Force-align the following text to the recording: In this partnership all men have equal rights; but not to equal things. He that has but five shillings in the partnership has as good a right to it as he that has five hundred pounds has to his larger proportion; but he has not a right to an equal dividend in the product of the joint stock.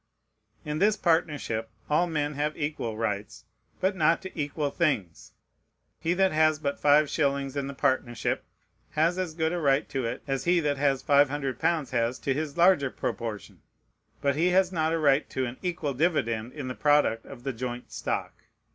In 0.65 0.79
this 0.79 0.97
partnership 0.97 1.69
all 1.87 2.07
men 2.07 2.33
have 2.33 2.57
equal 2.57 2.97
rights; 2.97 3.45
but 3.79 3.95
not 3.95 4.19
to 4.23 4.31
equal 4.35 4.71
things. 4.71 5.33
He 5.99 6.15
that 6.15 6.31
has 6.31 6.57
but 6.57 6.79
five 6.79 7.07
shillings 7.07 7.55
in 7.55 7.67
the 7.67 7.75
partnership 7.75 8.43
has 8.93 9.19
as 9.19 9.35
good 9.35 9.53
a 9.53 9.59
right 9.59 9.87
to 9.89 10.05
it 10.05 10.23
as 10.25 10.45
he 10.45 10.59
that 10.61 10.77
has 10.77 11.03
five 11.03 11.29
hundred 11.29 11.59
pounds 11.59 11.91
has 11.91 12.17
to 12.17 12.33
his 12.33 12.57
larger 12.57 12.89
proportion; 12.89 13.61
but 14.23 14.35
he 14.35 14.47
has 14.47 14.71
not 14.71 14.91
a 14.91 14.97
right 14.97 15.29
to 15.29 15.45
an 15.45 15.57
equal 15.61 15.93
dividend 15.93 16.53
in 16.53 16.67
the 16.67 16.73
product 16.73 17.27
of 17.27 17.43
the 17.43 17.53
joint 17.53 17.91
stock. 17.91 18.45